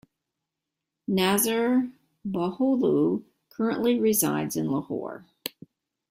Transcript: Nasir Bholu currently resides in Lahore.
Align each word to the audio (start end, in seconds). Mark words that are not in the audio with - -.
Nasir 1.07 1.91
Bholu 2.27 3.23
currently 3.51 3.99
resides 3.99 4.55
in 4.55 4.71
Lahore. 4.71 5.27